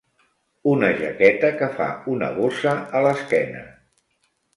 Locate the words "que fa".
1.59-1.89